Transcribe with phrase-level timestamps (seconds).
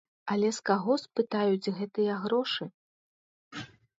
[0.35, 2.65] Але з каго спытаюць гэтыя грошы?